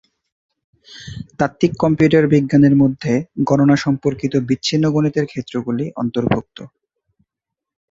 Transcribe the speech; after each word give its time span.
তাত্ত্বিক 1.39 1.71
কম্পিউটার 1.79 2.23
বিজ্ঞানের 2.27 2.75
মধ্যে 2.75 3.13
গণনা 3.43 3.75
সম্পর্কিত 3.75 4.33
বিচ্ছিন্ন 4.49 4.85
গণিতের 4.89 5.25
ক্ষেত্রগুলি 5.25 5.85
অন্তর্ভুক্ত। 5.95 6.57